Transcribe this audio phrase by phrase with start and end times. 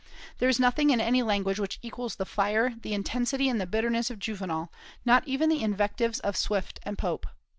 [0.39, 4.09] There is nothing in any language which equals the fire, the intensity, and the bitterness
[4.09, 4.73] of Juvenal,
[5.05, 7.27] not even the invectives of Swift and Pope.